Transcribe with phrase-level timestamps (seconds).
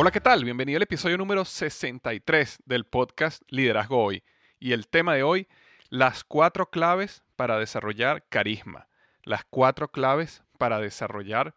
[0.00, 0.44] Hola, ¿qué tal?
[0.44, 4.22] Bienvenido al episodio número 63 del podcast Liderazgo Hoy.
[4.60, 5.48] Y el tema de hoy,
[5.88, 8.86] las cuatro claves para desarrollar carisma.
[9.24, 11.56] Las cuatro claves para desarrollar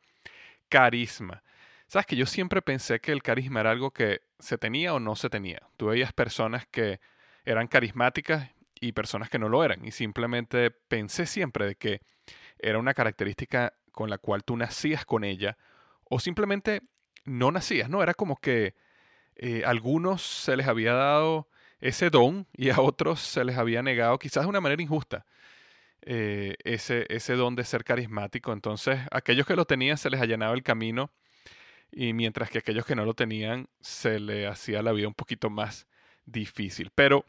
[0.69, 1.43] carisma.
[1.85, 5.15] Sabes que yo siempre pensé que el carisma era algo que se tenía o no
[5.15, 5.61] se tenía.
[5.77, 6.99] Tú veías personas que
[7.45, 9.85] eran carismáticas y personas que no lo eran.
[9.85, 12.01] Y simplemente pensé siempre de que
[12.57, 15.59] era una característica con la cual tú nacías con ella
[16.05, 16.81] o simplemente
[17.25, 18.03] no nacías, ¿no?
[18.03, 18.75] Era como que
[19.35, 21.47] eh, a algunos se les había dado
[21.79, 25.25] ese don y a otros se les había negado, quizás de una manera injusta,
[26.03, 28.53] eh, ese, ese don de ser carismático.
[28.53, 31.11] Entonces, aquellos que lo tenían se les allanaba el camino
[31.91, 35.49] y mientras que aquellos que no lo tenían se les hacía la vida un poquito
[35.49, 35.87] más
[36.25, 36.91] difícil.
[36.95, 37.25] Pero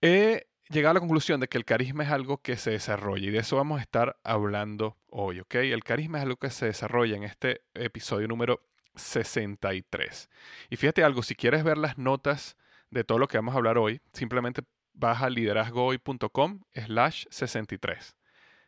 [0.00, 3.30] he llegado a la conclusión de que el carisma es algo que se desarrolla y
[3.30, 5.54] de eso vamos a estar hablando hoy, ¿ok?
[5.56, 8.60] El carisma es algo que se desarrolla en este episodio número
[8.94, 10.28] 63.
[10.70, 12.56] Y fíjate algo, si quieres ver las notas
[12.90, 14.62] de todo lo que vamos a hablar hoy, simplemente
[14.92, 18.16] baja liderazgohoy.com slash 63.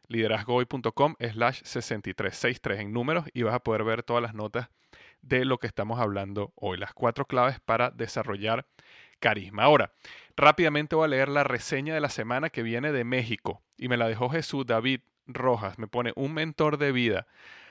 [0.08, 4.68] Liderazgohoy.com slash 63, 63 en números y vas a poder ver todas las notas
[5.22, 6.78] de lo que estamos hablando hoy.
[6.78, 8.66] Las cuatro claves para desarrollar
[9.18, 9.64] carisma.
[9.64, 9.92] Ahora,
[10.36, 13.96] rápidamente voy a leer la reseña de la semana que viene de México y me
[13.96, 15.78] la dejó Jesús David Rojas.
[15.78, 17.26] Me pone un mentor de vida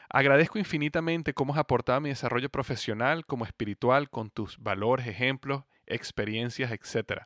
[0.09, 5.63] Agradezco infinitamente cómo has aportado a mi desarrollo profesional como espiritual con tus valores, ejemplos,
[5.85, 7.23] experiencias, etc.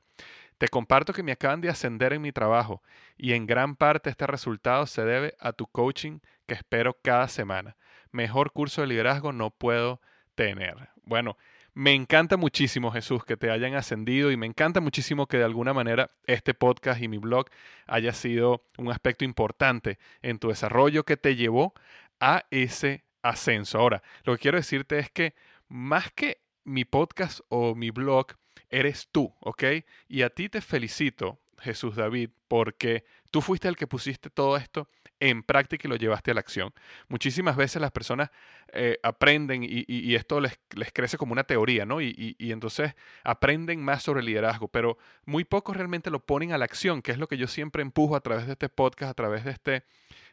[0.57, 2.81] Te comparto que me acaban de ascender en mi trabajo
[3.17, 7.77] y en gran parte este resultado se debe a tu coaching que espero cada semana.
[8.11, 10.01] Mejor curso de liderazgo no puedo
[10.35, 10.89] tener.
[11.03, 11.37] Bueno,
[11.73, 15.73] me encanta muchísimo, Jesús, que te hayan ascendido y me encanta muchísimo que de alguna
[15.73, 17.45] manera este podcast y mi blog
[17.87, 21.73] haya sido un aspecto importante en tu desarrollo que te llevó
[22.19, 23.79] a ese ascenso.
[23.79, 25.33] Ahora, lo que quiero decirte es que
[25.67, 28.27] más que mi podcast o mi blog,
[28.69, 29.63] eres tú, ¿ok?
[30.07, 34.87] Y a ti te felicito, Jesús David, porque tú fuiste el que pusiste todo esto
[35.19, 36.73] en práctica y lo llevaste a la acción.
[37.09, 38.29] Muchísimas veces las personas
[38.71, 40.57] eh, aprenden y, esto les,
[40.93, 41.99] crece como una teoría, ¿no?
[41.99, 46.65] Y, y, entonces aprenden más sobre liderazgo, pero muy pocos realmente lo ponen a la
[46.65, 49.43] acción, que es lo que yo siempre empujo a través de este podcast, a través
[49.43, 49.83] de este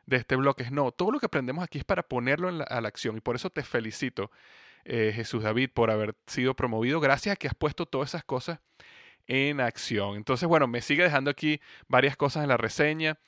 [0.06, 2.88] de este bloque es no, todo lo que aprendemos aquí es para ponerlo a la
[2.88, 4.30] acción y por eso te felicito,
[4.84, 8.60] eh, Jesús David, por haber sido promovido, gracias a que has puesto todas esas cosas
[9.26, 10.16] en acción.
[10.16, 13.18] Entonces, bueno, me sigue dejando aquí varias cosas en la reseña,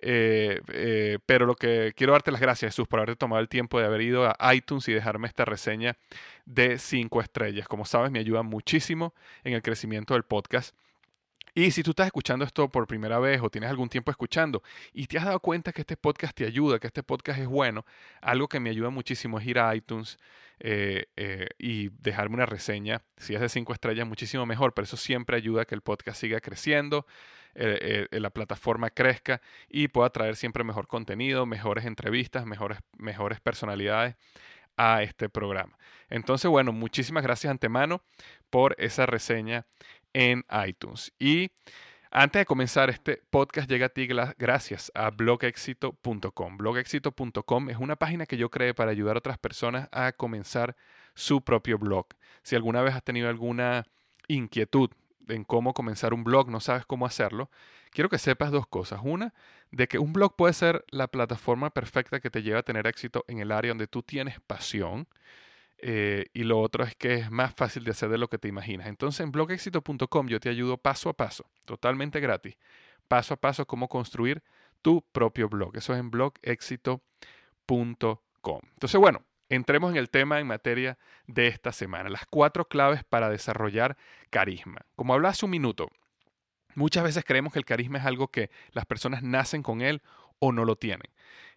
[0.00, 3.80] eh, eh, pero lo que quiero darte las gracias, Jesús, por haberte tomado el tiempo
[3.80, 5.96] de haber ido a iTunes y dejarme esta reseña
[6.46, 7.66] de cinco estrellas.
[7.66, 10.76] Como sabes, me ayuda muchísimo en el crecimiento del podcast.
[11.58, 14.62] Y si tú estás escuchando esto por primera vez o tienes algún tiempo escuchando
[14.92, 17.84] y te has dado cuenta que este podcast te ayuda, que este podcast es bueno,
[18.20, 20.18] algo que me ayuda muchísimo es ir a iTunes
[20.60, 23.02] eh, eh, y dejarme una reseña.
[23.16, 26.20] Si es de cinco estrellas, muchísimo mejor, pero eso siempre ayuda a que el podcast
[26.20, 27.08] siga creciendo,
[27.56, 34.14] eh, la plataforma crezca y pueda traer siempre mejor contenido, mejores entrevistas, mejores, mejores personalidades
[34.76, 35.76] a este programa.
[36.08, 38.00] Entonces, bueno, muchísimas gracias antemano
[38.48, 39.66] por esa reseña
[40.12, 41.12] en iTunes.
[41.18, 41.50] Y
[42.10, 46.56] antes de comenzar, este podcast llega a ti gracias a blogexito.com.
[46.56, 50.74] Blogexito.com es una página que yo creé para ayudar a otras personas a comenzar
[51.14, 52.06] su propio blog.
[52.42, 53.84] Si alguna vez has tenido alguna
[54.26, 54.90] inquietud
[55.28, 57.50] en cómo comenzar un blog, no sabes cómo hacerlo,
[57.90, 59.00] quiero que sepas dos cosas.
[59.02, 59.34] Una,
[59.70, 63.24] de que un blog puede ser la plataforma perfecta que te lleva a tener éxito
[63.28, 65.08] en el área donde tú tienes pasión.
[65.80, 68.48] Eh, y lo otro es que es más fácil de hacer de lo que te
[68.48, 68.88] imaginas.
[68.88, 72.56] Entonces en blogexito.com yo te ayudo paso a paso, totalmente gratis,
[73.06, 74.42] paso a paso cómo construir
[74.82, 75.76] tu propio blog.
[75.76, 78.60] Eso es en blogexito.com.
[78.72, 83.30] Entonces, bueno, entremos en el tema en materia de esta semana, las cuatro claves para
[83.30, 83.96] desarrollar
[84.30, 84.82] carisma.
[84.96, 85.90] Como hablé hace un minuto,
[86.74, 90.02] muchas veces creemos que el carisma es algo que las personas nacen con él
[90.38, 91.10] o no lo tienen.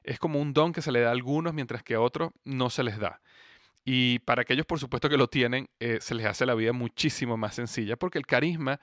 [0.03, 2.69] Es como un don que se le da a algunos mientras que a otros no
[2.69, 3.21] se les da.
[3.83, 7.37] Y para aquellos, por supuesto, que lo tienen, eh, se les hace la vida muchísimo
[7.37, 8.79] más sencilla, porque el carisma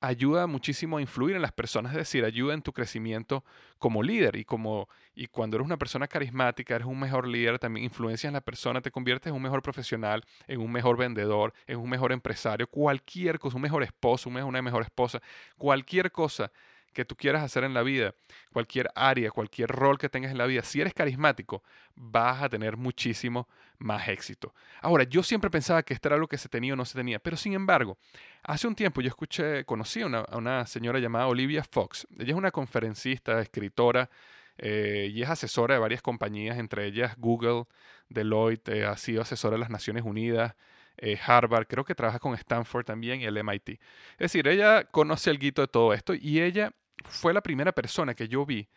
[0.00, 3.44] ayuda muchísimo a influir en las personas, es decir, ayuda en tu crecimiento
[3.78, 7.84] como líder y como y cuando eres una persona carismática, eres un mejor líder, también
[7.84, 11.78] influencias en la persona, te conviertes en un mejor profesional, en un mejor vendedor, en
[11.78, 15.20] un mejor empresario, cualquier cosa, un mejor esposo, una mejor esposa,
[15.58, 16.50] cualquier cosa
[16.92, 18.14] que tú quieras hacer en la vida,
[18.52, 21.62] cualquier área, cualquier rol que tengas en la vida, si eres carismático,
[21.94, 23.48] vas a tener muchísimo
[23.78, 24.54] más éxito.
[24.82, 27.18] Ahora, yo siempre pensaba que esto era algo que se tenía o no se tenía,
[27.18, 27.98] pero sin embargo,
[28.42, 32.06] hace un tiempo yo escuché, conocí a una, señora llamada Olivia Fox.
[32.18, 34.10] Ella es una conferencista, escritora,
[34.58, 37.64] eh, y es asesora de varias compañías, entre ellas Google,
[38.08, 40.54] Deloitte, ha sido asesora de las Naciones Unidas,
[41.02, 43.70] eh, Harvard, creo que trabaja con Stanford también y el MIT.
[43.70, 43.78] Es
[44.18, 46.72] decir, ella conoce el guito de todo esto y ella
[47.08, 48.68] fue la primera persona que yo vi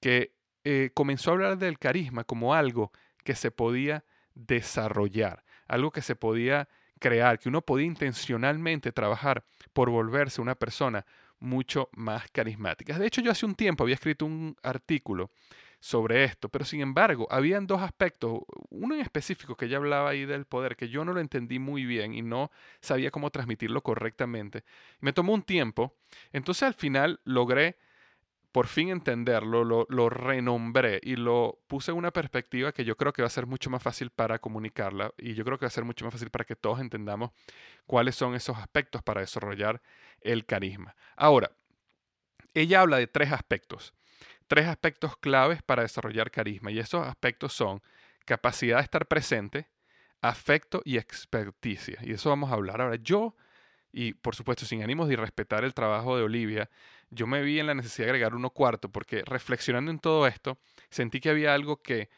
[0.00, 0.34] que
[0.64, 2.92] eh, comenzó a hablar del carisma como algo
[3.24, 4.04] que se podía
[4.34, 6.68] desarrollar, algo que se podía
[6.98, 11.06] crear, que uno podía intencionalmente trabajar por volverse una persona
[11.38, 12.98] mucho más carismática.
[12.98, 15.30] De hecho, yo hace un tiempo había escrito un artículo
[15.80, 20.26] sobre esto, pero sin embargo, habían dos aspectos, uno en específico que ella hablaba ahí
[20.26, 22.50] del poder, que yo no lo entendí muy bien y no
[22.80, 24.62] sabía cómo transmitirlo correctamente.
[25.00, 25.96] Me tomó un tiempo,
[26.32, 27.78] entonces al final logré
[28.52, 33.12] por fin entenderlo, lo, lo, renombré y lo puse en una perspectiva que yo creo
[33.12, 35.70] que va a ser mucho más fácil para comunicarla y yo creo que va a
[35.70, 37.30] ser mucho más fácil para que todos entendamos
[37.86, 39.80] cuáles son esos aspectos para desarrollar
[40.20, 40.96] el carisma.
[41.16, 41.52] Ahora,
[42.52, 43.94] ella habla de tres aspectos
[44.50, 47.80] tres aspectos claves para desarrollar carisma y esos aspectos son
[48.24, 49.68] capacidad de estar presente,
[50.22, 52.00] afecto y experticia.
[52.02, 52.80] Y eso vamos a hablar.
[52.80, 53.36] Ahora, yo,
[53.92, 56.68] y por supuesto sin ánimos de respetar el trabajo de Olivia,
[57.10, 60.58] yo me vi en la necesidad de agregar uno cuarto porque reflexionando en todo esto,
[60.90, 62.10] sentí que había algo que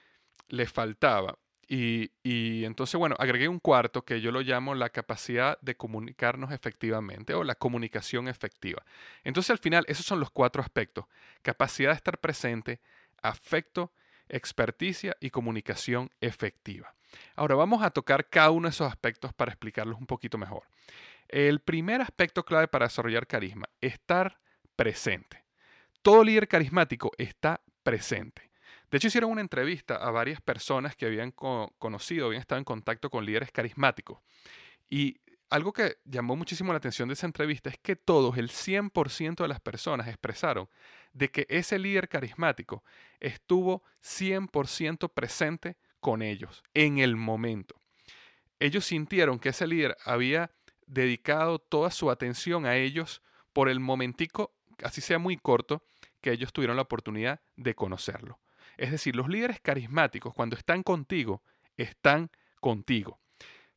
[0.48, 1.38] le faltaba
[1.74, 7.32] y, entonces, bueno, agregué un cuarto que yo lo llamo la capacidad de comunicarnos efectivamente
[7.32, 8.84] o la comunicación efectiva.
[9.24, 11.06] Entonces, al final, esos son los cuatro aspectos.
[11.40, 12.82] Capacidad de estar presente,
[13.22, 13.90] afecto,
[14.28, 16.94] experticia y comunicación efectiva.
[17.36, 20.64] Ahora vamos a tocar cada uno de esos aspectos para explicarlos un poquito mejor.
[21.26, 24.38] El primer aspecto clave para desarrollar carisma, estar
[24.76, 25.42] presente.
[26.02, 28.51] Todo líder carismático está presente.
[28.92, 33.08] De hecho, hicieron una entrevista a varias personas que habían conocido, habían estado en contacto
[33.08, 34.18] con líderes carismáticos.
[34.90, 35.16] Y
[35.48, 39.48] algo que llamó muchísimo la atención de esa entrevista es que todos, el 100% de
[39.48, 40.68] las personas expresaron
[41.14, 42.84] de que ese líder carismático
[43.18, 47.74] estuvo 100% presente con ellos en el momento.
[48.60, 50.50] Ellos sintieron que ese líder había
[50.86, 53.22] dedicado toda su atención a ellos
[53.54, 55.82] por el momentico, así sea muy corto,
[56.20, 58.38] que ellos tuvieron la oportunidad de conocerlo.
[58.76, 61.42] Es decir, los líderes carismáticos cuando están contigo,
[61.76, 63.20] están contigo.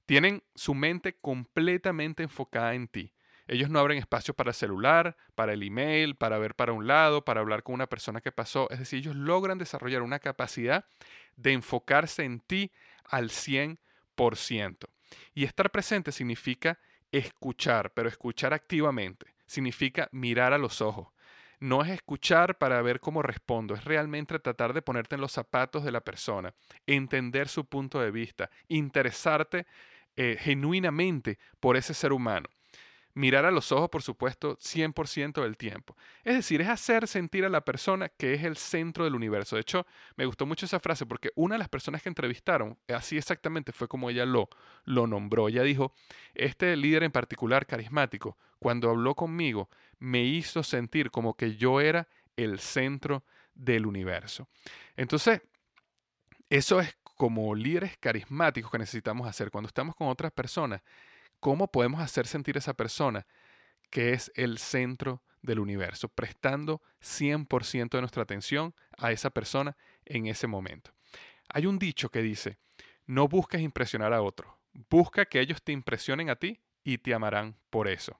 [0.05, 3.13] Tienen su mente completamente enfocada en ti.
[3.47, 7.23] Ellos no abren espacio para el celular, para el email, para ver para un lado,
[7.23, 8.69] para hablar con una persona que pasó.
[8.71, 10.85] Es decir, ellos logran desarrollar una capacidad
[11.35, 12.71] de enfocarse en ti
[13.03, 14.89] al 100%.
[15.35, 16.79] Y estar presente significa
[17.11, 19.35] escuchar, pero escuchar activamente.
[19.45, 21.09] Significa mirar a los ojos,
[21.59, 25.83] no es escuchar para ver cómo respondo, es realmente tratar de ponerte en los zapatos
[25.83, 26.53] de la persona,
[26.85, 29.65] entender su punto de vista, interesarte
[30.15, 32.47] eh, genuinamente por ese ser humano.
[33.15, 35.95] Mirar a los ojos, por supuesto, 100% del tiempo.
[36.23, 39.55] Es decir, es hacer sentir a la persona que es el centro del universo.
[39.55, 43.17] De hecho, me gustó mucho esa frase porque una de las personas que entrevistaron, así
[43.17, 44.49] exactamente fue como ella lo,
[44.83, 45.47] lo nombró.
[45.47, 45.93] Ella dijo,
[46.33, 52.07] este líder en particular, carismático, cuando habló conmigo, me hizo sentir como que yo era
[52.35, 54.47] el centro del universo.
[54.97, 55.41] Entonces,
[56.49, 60.81] eso es como líderes carismáticos que necesitamos hacer cuando estamos con otras personas,
[61.39, 63.25] ¿cómo podemos hacer sentir a esa persona
[63.89, 70.27] que es el centro del universo, prestando 100% de nuestra atención a esa persona en
[70.27, 70.91] ese momento?
[71.49, 72.57] Hay un dicho que dice,
[73.05, 74.51] no busques impresionar a otros,
[74.89, 78.19] busca que ellos te impresionen a ti y te amarán por eso.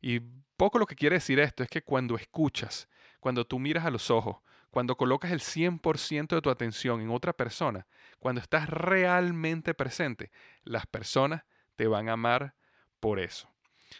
[0.00, 0.20] Y
[0.56, 2.88] poco lo que quiere decir esto es que cuando escuchas,
[3.20, 4.38] cuando tú miras a los ojos,
[4.70, 7.86] cuando colocas el 100% de tu atención en otra persona,
[8.18, 10.30] cuando estás realmente presente,
[10.64, 11.44] las personas
[11.76, 12.54] te van a amar
[13.00, 13.48] por eso.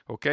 [0.07, 0.27] ¿Ok?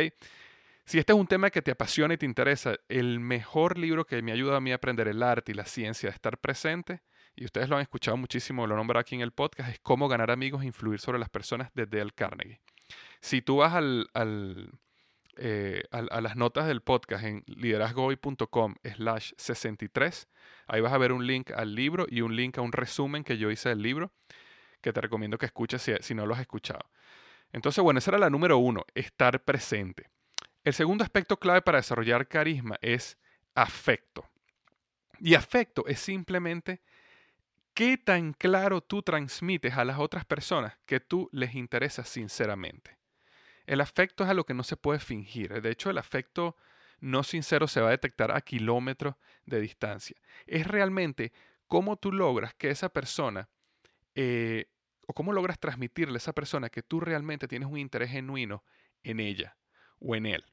[0.86, 4.22] Si este es un tema que te apasiona y te interesa, el mejor libro que
[4.22, 7.02] me ayuda a mí a aprender el arte y la ciencia de estar presente,
[7.36, 10.30] y ustedes lo han escuchado muchísimo, lo nombro aquí en el podcast, es Cómo ganar
[10.30, 12.62] amigos e influir sobre las personas de Dale Carnegie.
[13.22, 14.10] Si tú vas al,
[15.38, 20.28] eh, a, las notas del podcast en liderazgohoy.com slash 63.
[20.68, 23.38] Ahí vas a ver un link al libro y un link a un resumen que
[23.38, 24.12] yo hice del libro
[24.82, 26.86] que te recomiendo que escuches si, si no lo has escuchado.
[27.54, 30.10] Entonces, bueno, esa era la número uno, estar presente.
[30.64, 33.18] El segundo aspecto clave para desarrollar carisma es
[33.56, 34.28] afecto.
[35.20, 36.82] Y afecto es simplemente
[37.74, 42.98] qué tan claro tú transmites a las otras personas que tú les interesas sinceramente.
[43.66, 45.62] El afecto es algo que no se puede fingir.
[45.62, 46.58] De hecho, el afecto
[47.00, 50.16] no sincero se va a detectar a kilómetros de distancia.
[50.48, 51.32] Es realmente
[51.68, 53.50] cómo tú logras que esa persona,
[54.16, 54.68] eh,
[55.08, 58.64] o cómo logras transmitirle a esa persona que tú realmente tienes un interés genuino
[59.04, 59.58] en ella
[60.00, 60.46] o en él.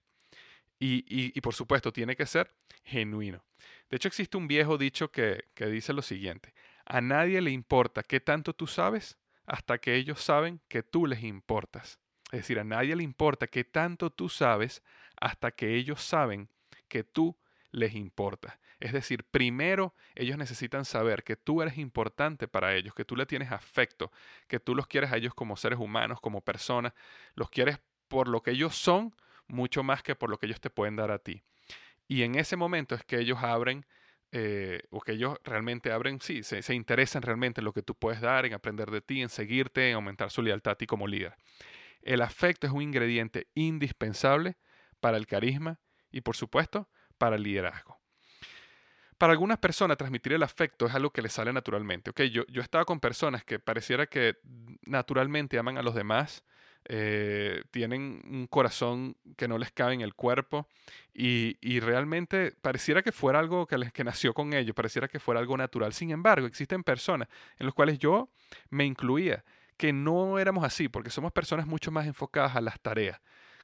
[0.78, 2.54] Y, y, por supuesto, tiene que ser
[2.84, 3.44] genuino.
[3.90, 6.54] De hecho, existe un viejo dicho que, que dice lo siguiente,
[6.86, 11.22] a nadie le importa qué tanto tú sabes hasta que ellos saben que tú les
[11.22, 11.98] importas.
[12.32, 14.82] Es decir, a nadie le importa qué tanto tú sabes
[15.20, 16.48] hasta que ellos saben
[16.88, 17.36] que tú
[17.72, 18.58] les importas.
[18.80, 23.26] Es decir, primero ellos necesitan saber que tú eres importante para ellos, que tú le
[23.26, 24.10] tienes afecto,
[24.48, 26.94] que tú los quieres a ellos como seres humanos, como personas,
[27.34, 29.14] los quieres por lo que ellos son,
[29.46, 31.42] mucho más que por lo que ellos te pueden dar a ti.
[32.08, 33.84] Y en ese momento es que ellos abren,
[34.32, 37.94] eh, o que ellos realmente abren, sí, se, se interesan realmente en lo que tú
[37.94, 41.06] puedes dar, en aprender de ti, en seguirte, en aumentar su lealtad a ti como
[41.06, 41.36] líder.
[42.02, 44.56] El afecto es un ingrediente indispensable
[45.00, 47.99] para el carisma y por supuesto para el liderazgo.
[49.20, 52.08] Para algunas personas transmitir el afecto es algo que les sale naturalmente.
[52.08, 54.38] Okay, yo, yo he con personas que pareciera que
[54.86, 56.42] naturalmente aman a los demás,
[56.86, 60.68] eh, tienen un corazón que no les cabe en el cuerpo
[61.12, 65.20] y, y realmente pareciera que fuera algo que, les, que nació con ellos, pareciera que
[65.20, 65.92] fuera algo natural.
[65.92, 68.30] Sin embargo, existen personas en las cuales yo
[68.70, 69.44] me incluía
[69.76, 73.20] que no éramos así, porque somos personas mucho más enfocadas a las tareas.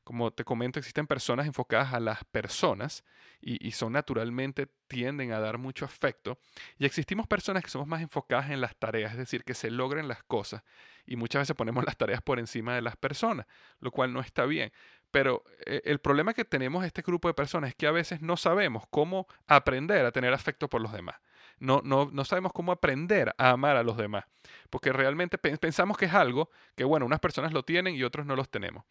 [0.06, 3.02] Como te comento, existen personas enfocadas a las personas
[3.40, 6.38] y, son naturalmente tienden a dar mucho afecto.
[6.78, 10.06] Y existimos personas que somos más enfocadas en las tareas, es decir, que se logren
[10.06, 10.62] las cosas.
[11.06, 13.46] Y muchas veces ponemos las tareas por encima de las personas,
[13.80, 14.70] lo cual no está bien.
[15.10, 18.36] Pero eh, el problema que tenemos este grupo de personas es que a veces no
[18.36, 21.16] sabemos cómo aprender a tener afecto por los demás
[21.58, 24.24] no, no, no sabemos cómo aprender a amar a los demás,
[24.68, 28.36] porque realmente pensamos que es algo que, bueno, unas personas lo tienen y otros no
[28.36, 28.84] los tenemos.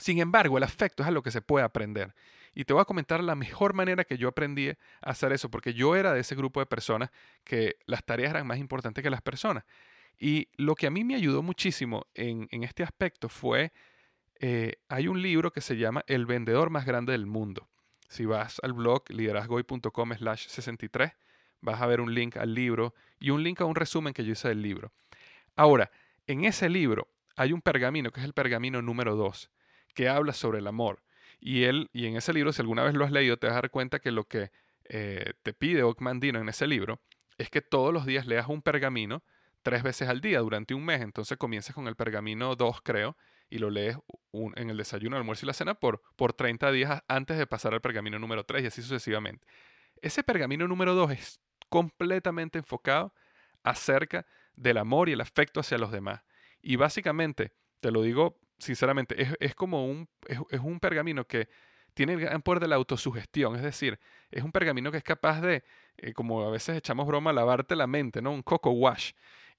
[0.00, 2.14] Sin embargo, el afecto es algo que se puede aprender.
[2.54, 5.74] Y te voy a comentar la mejor manera que yo aprendí a hacer eso, porque
[5.74, 7.10] yo era de ese grupo de personas
[7.44, 9.64] que las tareas eran más importantes que las personas.
[10.18, 13.72] Y lo que a mí me ayudó muchísimo en, este aspecto fue,
[14.36, 17.68] eh, hay un libro que se llama El vendedor más grande del mundo.
[18.08, 21.12] Si vas al blog liderazgoy.com slash 63,
[21.60, 24.32] vas a ver un link al libro y un link a un resumen que yo
[24.32, 24.92] hice del libro.
[25.56, 25.90] Ahora,
[26.26, 29.50] en ese libro hay un pergamino, que es el pergamino número 2,
[29.94, 31.02] que habla sobre el amor.
[31.40, 33.62] Y, él, y en ese libro, si alguna vez lo has leído, te vas a
[33.62, 34.50] dar cuenta que lo que
[34.84, 37.00] eh, te pide Ockmandino en ese libro
[37.38, 39.22] es que todos los días leas un pergamino
[39.62, 41.00] tres veces al día durante un mes.
[41.00, 43.16] Entonces comienzas con el pergamino 2, creo,
[43.48, 43.96] y lo lees
[44.32, 47.74] en el desayuno, el almuerzo y la cena por, por 30 días antes de pasar
[47.74, 49.46] al pergamino número 3 y así sucesivamente.
[50.02, 53.14] Ese pergamino número 2 es completamente enfocado
[53.62, 56.22] acerca del amor y el afecto hacia los demás.
[56.62, 61.48] Y básicamente, te lo digo sinceramente, es, como un, es, un pergamino que
[61.94, 63.98] tiene el gran poder de la autosugestión, es decir,
[64.30, 65.64] es un pergamino que es capaz de,
[65.98, 68.30] eh, como a veces echamos broma, lavarte la mente, ¿no?
[68.30, 69.12] Un coco wash.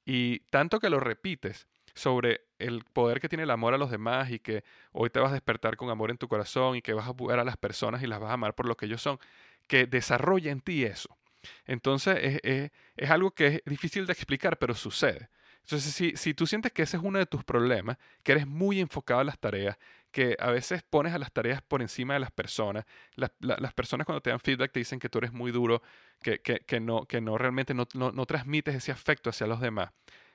[0.06, 4.32] Y tanto que lo repites sobre el poder que tiene el amor a los demás
[4.32, 7.08] y que hoy te vas a despertar con amor en tu corazón y que vas
[7.08, 9.20] a jugar a las personas y las vas a amar por lo que ellos son,
[9.68, 11.18] que desarrolla en ti eso.
[11.66, 12.72] Entonces es,
[13.10, 15.30] algo que es difícil de explicar, pero sucede.
[15.64, 18.80] Entonces, si, si, tú sientes que ese es uno de tus problemas, que eres muy
[18.80, 19.78] enfocado en las tareas,
[20.12, 24.22] que a veces pones a las tareas por encima de las personas, las personas cuando
[24.22, 25.82] te dan feedback te dicen que tú eres muy duro,
[26.22, 29.62] que, que, que no, que no realmente no, no, no transmites ese afecto hacia los
[29.62, 29.92] demás,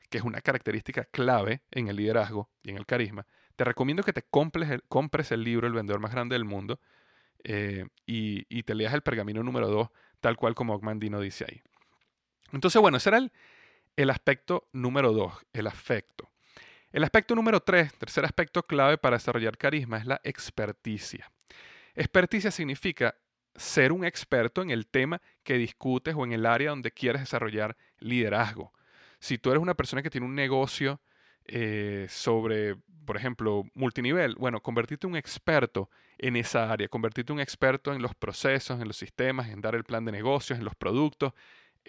[0.08, 4.12] que es una característica clave en el liderazgo y en el carisma, te recomiendo que
[4.12, 6.78] te compres el, compres el libro El vendedor más grande del mundo
[7.42, 9.88] eh, y, te leas el pergamino número 2,
[10.20, 11.62] tal cual como Ogmandino dice ahí.
[12.52, 13.32] Entonces, bueno, ese era el,
[13.96, 16.30] el aspecto número 2, el afecto.
[16.92, 21.30] El aspecto número 3, tercer aspecto clave para desarrollar carisma, es la experticia.
[21.94, 23.16] Experticia significa
[23.54, 27.76] ser un experto en el tema que discutes o en el área donde quieres desarrollar
[27.98, 28.72] liderazgo.
[29.18, 31.00] Si tú eres una persona que tiene un negocio
[31.46, 32.76] eh, sobre,
[33.06, 38.02] por ejemplo, multinivel, bueno, convertirte en un experto en esa área, convertirte un experto en
[38.02, 41.32] los procesos, en los sistemas, en dar el plan de negocios, en los productos,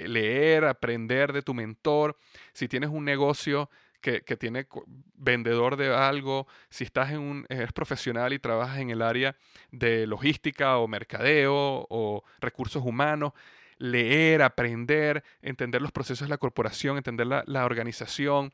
[0.06, 2.18] leer, aprender de tu mentor.
[2.54, 3.70] Si tienes un negocio
[4.02, 4.68] que, tiene
[5.16, 9.36] vendedor de algo, si estás en un, eres profesional y trabajas en el área
[9.72, 13.34] de logística o mercadeo o recursos humanos,
[13.78, 18.54] leer, aprender, entender los procesos de la corporación, entender la, organización,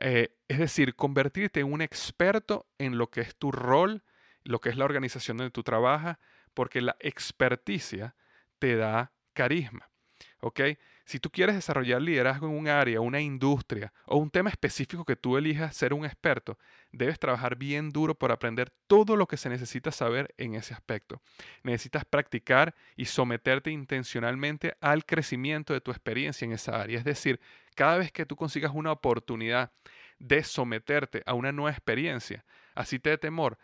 [0.00, 4.02] eh, es decir, convertirte en un experto en lo que es tu rol,
[4.44, 6.18] lo que es la organización donde tú trabajas,
[6.54, 8.14] porque la experticia
[8.58, 9.89] te da carisma.
[10.40, 10.60] ¿Ok?
[11.04, 15.16] Si tú quieres desarrollar liderazgo en un área, una industria o un tema específico que
[15.16, 16.58] tú elijas ser un experto,
[16.92, 21.20] debes trabajar bien duro por aprender todo lo que se necesita saber en ese aspecto.
[21.62, 26.98] Necesitas practicar y someterte intencionalmente al crecimiento de tu experiencia en esa área.
[26.98, 27.40] Es decir,
[27.74, 29.72] cada vez que tú consigas una oportunidad
[30.18, 32.44] de someterte a una nueva experiencia,
[32.74, 33.58] así te dé temor,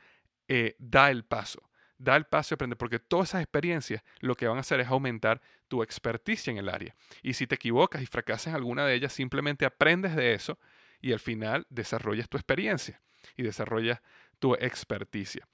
[0.48, 1.62] eh, da el paso
[1.98, 4.88] da el paso y aprende, porque todas esas experiencias lo que van a hacer es
[4.88, 6.94] aumentar tu experticia en el área.
[7.22, 10.58] Y si te equivocas y fracasas en alguna de ellas, simplemente aprendes de eso
[11.00, 13.00] y al final desarrollas tu experiencia
[13.36, 14.00] y desarrollas
[14.38, 15.46] tu experticia.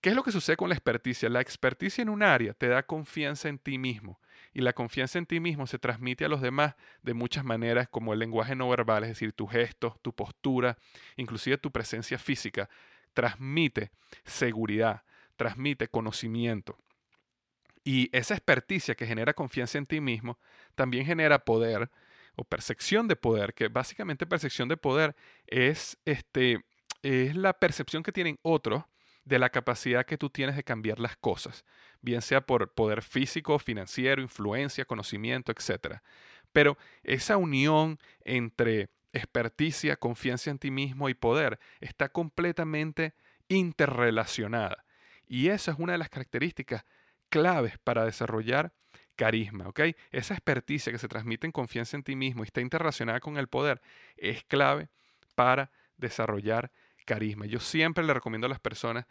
[0.00, 1.28] ¿Qué es lo que sucede con la experticia?
[1.28, 4.18] La experticia en un área te da confianza en ti mismo
[4.54, 8.14] y la confianza en ti mismo se transmite a los demás de muchas maneras como
[8.14, 10.78] el lenguaje no verbal, es decir, tus gestos, tu postura,
[11.16, 12.70] inclusive tu presencia física,
[13.12, 13.90] transmite
[14.24, 15.02] seguridad,
[15.40, 16.76] transmite conocimiento.
[17.82, 20.38] Y esa experticia que genera confianza en ti mismo
[20.74, 21.90] también genera poder
[22.36, 26.66] o percepción de poder, que básicamente percepción de poder es, este,
[27.00, 28.84] es la percepción que tienen otros
[29.24, 31.64] de la capacidad que tú tienes de cambiar las cosas,
[32.02, 36.02] bien sea por poder físico, financiero, influencia, conocimiento, etc.
[36.52, 43.14] Pero esa unión entre experticia, confianza en ti mismo y poder está completamente
[43.48, 44.84] interrelacionada.
[45.30, 46.84] Y esa es una de las características
[47.28, 48.72] claves para desarrollar
[49.14, 49.80] carisma, ¿ok?
[50.10, 53.46] Esa experticia que se transmite en confianza en ti mismo y está interrelacionada con el
[53.46, 53.80] poder
[54.16, 54.88] es clave
[55.36, 56.72] para desarrollar
[57.06, 57.46] carisma.
[57.46, 59.06] Yo siempre le recomiendo a las personas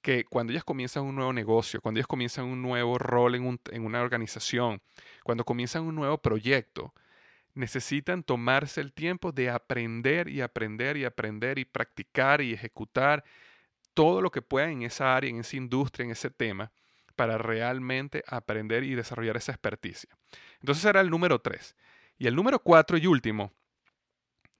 [0.00, 3.84] que cuando ellas comienzan un nuevo negocio, cuando ellas comienzan un nuevo rol en, en
[3.84, 4.80] una organización,
[5.22, 6.94] cuando comienzan un nuevo proyecto,
[7.52, 13.22] necesitan tomarse el tiempo de aprender y aprender y aprender y practicar y ejecutar
[13.94, 16.72] todo lo que puedan en esa área, en esa industria, en ese tema,
[17.16, 20.10] para realmente aprender y desarrollar esa experticia.
[20.60, 21.76] Entonces era el número tres.
[22.18, 23.52] Y el número cuatro y último,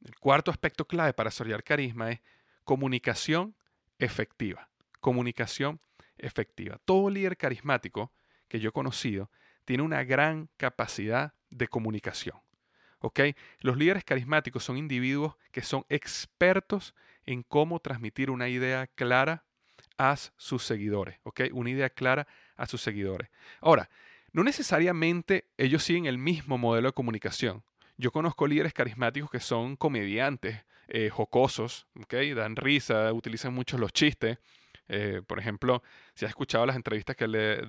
[0.04, 2.20] el cuarto aspecto clave para desarrollar carisma es
[2.64, 3.54] comunicación
[3.98, 4.68] efectiva.
[5.00, 5.80] Comunicación
[6.18, 6.78] efectiva.
[6.84, 8.12] Todo líder carismático
[8.48, 9.30] que yo he conocido
[9.64, 12.36] tiene una gran capacidad de comunicación.
[13.02, 13.20] ¿ok?
[13.60, 16.94] Los líderes carismáticos son individuos que son expertos
[17.26, 19.44] en cómo transmitir una idea clara
[19.98, 21.42] a sus seguidores, ¿ok?
[21.52, 23.28] Una idea clara a sus seguidores.
[23.60, 23.88] Ahora,
[24.32, 27.62] no necesariamente ellos siguen el mismo modelo de comunicación.
[27.96, 32.14] Yo conozco líderes carismáticos que son comediantes, eh, jocosos, ¿ok?
[32.34, 34.38] Dan risa, utilizan mucho los chistes.
[34.88, 35.82] Eh, por ejemplo,
[36.14, 37.60] si has escuchado las entrevistas que le,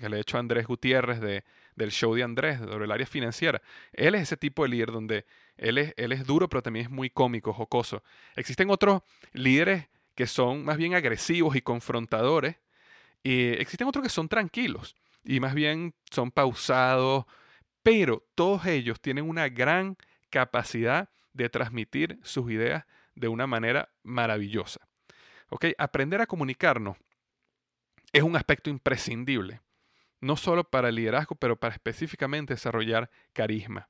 [0.00, 1.44] que le he hecho a Andrés Gutiérrez de,
[1.76, 3.60] del show de Andrés sobre el área financiera,
[3.92, 5.26] él es ese tipo de líder donde
[5.62, 5.78] él
[6.12, 8.02] es, duro, pero también es muy cómico, jocoso.
[8.34, 12.56] Existen otros líderes que son más bien agresivos y confrontadores,
[13.22, 17.24] y existen otros que son tranquilos y más bien son pausados,
[17.82, 19.96] pero todos ellos tienen una gran
[20.30, 24.80] capacidad de transmitir sus ideas de una manera maravillosa.
[25.78, 26.96] Aprender a comunicarnos
[28.12, 29.60] es un aspecto imprescindible,
[30.20, 33.88] no solo para el liderazgo, pero para específicamente desarrollar carisma.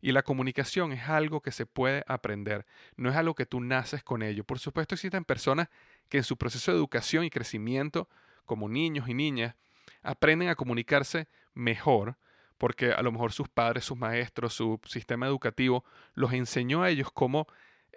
[0.00, 4.02] Y la comunicación es algo que se puede aprender, no es algo que tú naces
[4.02, 4.44] con ello.
[4.44, 5.68] Por supuesto existen personas
[6.08, 8.08] que en su proceso de educación y crecimiento,
[8.46, 9.56] como niños y niñas,
[10.02, 12.16] aprenden a comunicarse mejor,
[12.58, 15.84] porque a lo mejor sus padres, sus maestros, su sistema educativo
[16.14, 17.46] los enseñó a ellos cómo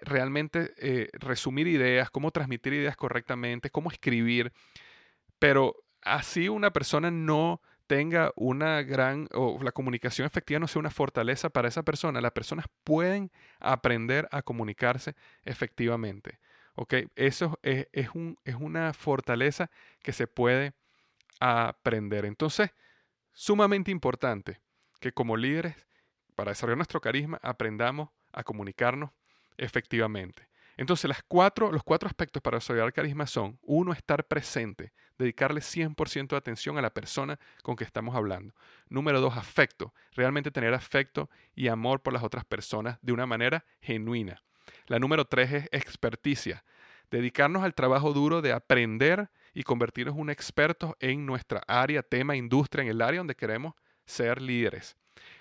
[0.02, 4.52] realmente eh, resumir ideas, cómo transmitir ideas correctamente, cómo escribir,
[5.40, 10.90] pero así una persona no tenga una gran, o la comunicación efectiva no sea una
[10.90, 12.22] fortaleza para esa persona.
[12.22, 15.16] Las personas pueden aprender a comunicarse
[15.46, 16.40] efectivamente.
[16.76, 16.94] ¿ok?
[17.16, 19.70] Eso es, un, es una fortaleza
[20.02, 20.74] que se puede
[21.40, 22.26] aprender.
[22.26, 22.72] Entonces,
[23.32, 24.62] sumamente importante
[25.00, 25.76] que como líderes,
[26.36, 29.12] para desarrollar nuestro carisma, aprendamos a comunicarnos
[29.58, 30.48] efectivamente.
[30.78, 36.38] Entonces, cuatro, los cuatro aspectos para desarrollar carisma son, uno, estar presente, dedicarle 100% de
[36.38, 38.56] atención a la persona con que estamos hablando.
[38.90, 43.66] Número dos, afecto, realmente tener afecto y amor por las otras personas de una manera
[43.82, 44.42] genuina.
[44.88, 46.64] La número tres es experticia,
[47.12, 52.36] dedicarnos al trabajo duro de aprender y convertirnos en un experto en nuestra área, tema,
[52.36, 54.98] industria, en el área donde queremos ser líderes.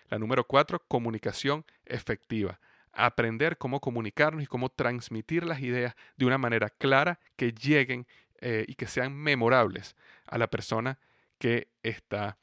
[0.09, 2.61] La número cuatro, comunicación efectiva
[2.93, 8.07] aprender cómo comunicarnos y cómo transmitir las ideas de una manera clara que lleguen
[8.41, 10.99] eh, y que sean memorables a la persona
[11.39, 12.39] que está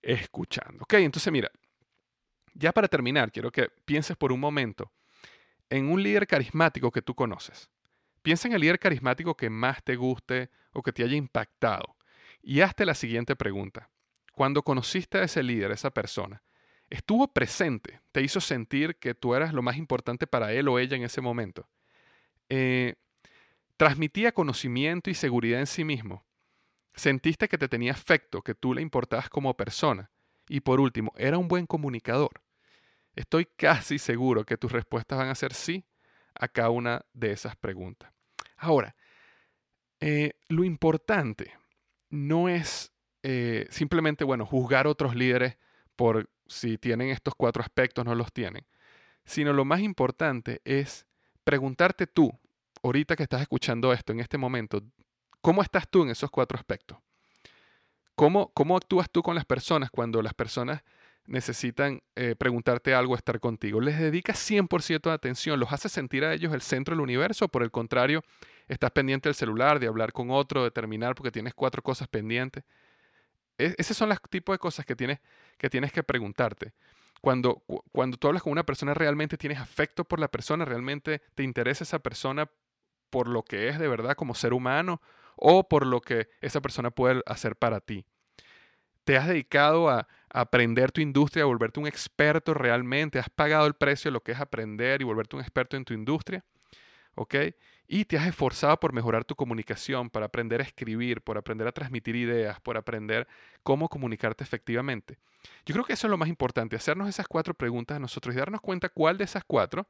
[0.00, 0.82] escuchando.
[0.82, 1.50] Ok, entonces mira,
[2.54, 4.92] ya para terminar, quiero que pienses por un momento
[5.70, 7.70] en un líder carismático que tú conoces.
[8.22, 11.96] Piensa en el líder carismático que más te guste o que te haya impactado
[12.42, 13.90] y hazte la siguiente pregunta.
[14.32, 16.42] Cuando conociste a ese líder, a esa persona,
[16.92, 20.96] estuvo presente, te hizo sentir que tú eras lo más importante para él o ella
[20.96, 21.66] en ese momento.
[22.50, 22.96] Eh,
[23.78, 26.24] transmitía conocimiento y seguridad en sí mismo.
[26.94, 30.10] Sentiste que te tenía afecto, que tú le importabas como persona.
[30.48, 32.42] Y por último, era un buen comunicador.
[33.16, 35.86] Estoy casi seguro que tus respuestas van a ser sí
[36.34, 38.12] a cada una de esas preguntas.
[38.58, 38.94] Ahora,
[40.00, 41.54] eh, lo importante
[42.10, 45.56] no es eh, simplemente, bueno, juzgar a otros líderes
[45.96, 48.66] por si tienen estos cuatro aspectos, no los tienen,
[49.24, 51.06] sino lo más importante es
[51.44, 52.38] preguntarte tú,
[52.82, 54.82] ahorita que estás escuchando esto, en este momento,
[55.40, 56.98] ¿cómo estás tú en esos cuatro aspectos?
[58.14, 60.82] ¿Cómo, cómo actúas tú con las personas cuando las personas
[61.24, 63.80] necesitan eh, preguntarte algo, estar contigo?
[63.80, 65.58] ¿Les dedicas 100% de atención?
[65.58, 67.48] ¿Los haces sentir a ellos el centro del universo?
[67.48, 68.22] por el contrario,
[68.68, 72.64] estás pendiente del celular, de hablar con otro, de terminar porque tienes cuatro cosas pendientes?
[73.58, 75.20] E, esos son los tipos de cosas que tienes
[75.62, 76.72] que, tienes que preguntarte.
[77.20, 81.44] Cuando, cuando tú hablas con una persona, realmente tienes afecto por la persona, realmente te
[81.44, 82.50] interesa esa persona
[83.10, 85.00] por lo que es de verdad como ser humano
[85.36, 88.04] o por lo que esa persona puede hacer para ti.
[89.04, 93.18] ¿Te has dedicado a, aprender tu industria, a volverte un experto realmente?
[93.18, 95.94] ¿Has pagado el precio de lo que es aprender y volverte un experto en tu
[95.94, 96.44] industria?
[97.14, 97.34] ¿Ok?
[97.92, 101.72] y te has esforzado por mejorar tu comunicación, por aprender a escribir, por aprender a
[101.72, 103.28] transmitir ideas, por aprender
[103.62, 105.18] cómo comunicarte efectivamente.
[105.66, 108.38] Yo creo que eso es lo más importante, hacernos esas cuatro preguntas a nosotros y
[108.38, 109.88] darnos cuenta cuál de esas cuatro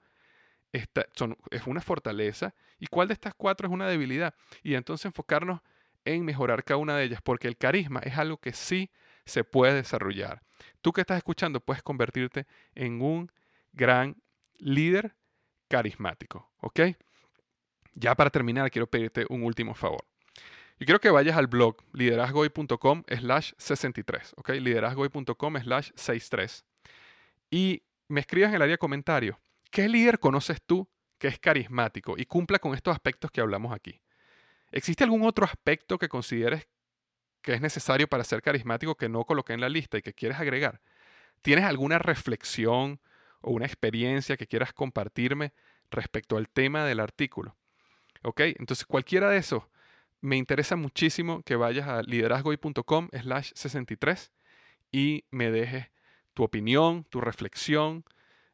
[0.73, 4.35] es una fortaleza y cuál de estas cuatro es una debilidad.
[4.63, 5.61] Y entonces enfocarnos
[6.05, 8.91] en mejorar cada una de ellas, porque el carisma es algo que sí
[9.25, 10.43] se puede desarrollar.
[10.81, 13.31] Tú que estás escuchando puedes convertirte en un
[13.73, 14.17] gran
[14.59, 15.15] líder
[15.69, 16.81] carismático, ¿ok?
[17.95, 20.05] Ya para terminar, quiero pedirte un último favor.
[20.83, 24.49] Yo quiero que vayas al blog liderazgoy.com slash 63, ¿ok?
[24.49, 26.65] liderazgoy.com slash 63.
[27.53, 29.37] Y me escribas en el área de comentarios,
[29.71, 34.01] ¿qué líder conoces tú que es carismático y cumpla con estos aspectos que hablamos aquí?
[34.73, 36.67] ¿Existe algún otro aspecto que consideres
[37.43, 40.41] que es necesario para ser carismático que no coloqué en la lista y que quieres
[40.41, 40.81] agregar?
[41.43, 43.01] ¿Tienes alguna reflexión
[43.41, 45.53] o una experiencia que quieras compartirme
[45.93, 47.57] respecto al tema del artículo?
[48.25, 48.41] ¿Ok?
[48.59, 49.63] Entonces cualquiera de esos
[50.23, 54.33] me interesa muchísimo que vayas a liderazgoy.com slash 63
[54.93, 55.91] y me dejes
[56.33, 58.05] tu opinión, tu reflexión,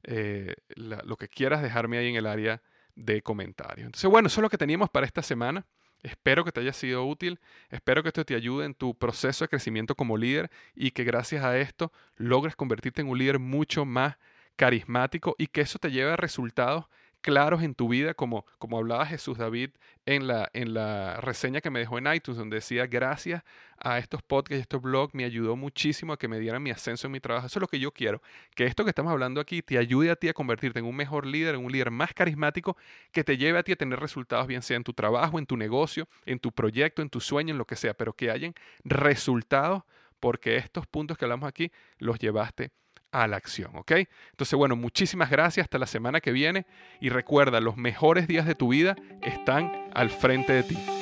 [0.02, 2.62] eh, lo que quieras dejarme ahí en el área
[2.96, 3.86] de comentarios.
[3.86, 5.66] Entonces, bueno, eso es lo que teníamos para esta semana.
[6.02, 9.48] Espero que te haya sido útil, espero que esto te ayude en tu proceso de
[9.48, 14.16] crecimiento como líder y que gracias a esto logres convertirte en un líder mucho más
[14.56, 16.86] carismático y que eso te lleve a resultados
[17.28, 19.72] claros en tu vida, como, como hablaba Jesús David
[20.06, 23.44] en la, en la reseña que me dejó en iTunes, donde decía, gracias
[23.76, 27.06] a estos podcasts y estos blogs, me ayudó muchísimo a que me dieran mi ascenso
[27.06, 27.46] en mi trabajo.
[27.46, 28.22] Eso es lo que yo quiero,
[28.56, 31.26] que esto que estamos hablando aquí te ayude a ti a convertirte en un mejor
[31.26, 32.78] líder, en un líder más carismático,
[33.12, 35.58] que te lleve a ti a tener resultados, bien sea en tu trabajo, en tu
[35.58, 39.82] negocio, en tu proyecto, en tu sueño, en lo que sea, pero que hayan resultados
[40.18, 42.70] porque estos puntos que hablamos aquí los llevaste
[43.12, 43.92] a la acción, ¿ok?
[44.30, 46.66] Entonces, bueno, muchísimas gracias, hasta la semana que viene
[47.00, 50.97] y recuerda, los mejores días de tu vida están al frente de ti.